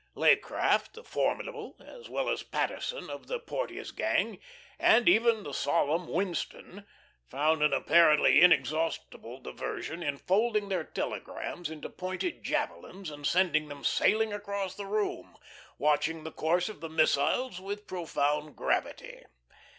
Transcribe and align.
Leaycraft, 0.15 0.93
the 0.93 1.03
formidable, 1.03 1.75
as 1.85 2.09
well 2.09 2.27
as 2.27 2.41
Paterson 2.41 3.07
of 3.07 3.27
the 3.27 3.37
Porteous 3.37 3.91
gang, 3.91 4.39
and 4.79 5.07
even 5.07 5.43
the 5.43 5.53
solemn 5.53 6.07
Winston, 6.07 6.87
found 7.27 7.61
an 7.61 7.71
apparently 7.71 8.41
inexhaustible 8.41 9.39
diversion 9.39 10.01
in 10.01 10.17
folding 10.17 10.69
their 10.69 10.83
telegrams 10.83 11.69
into 11.69 11.87
pointed 11.87 12.41
javelins 12.41 13.11
and 13.11 13.27
sending 13.27 13.67
them 13.67 13.83
sailing 13.83 14.33
across 14.33 14.73
the 14.73 14.87
room, 14.87 15.37
watching 15.77 16.23
the 16.23 16.31
course 16.31 16.67
of 16.67 16.81
the 16.81 16.89
missiles 16.89 17.61
with 17.61 17.85
profound 17.85 18.55
gravity. 18.55 19.23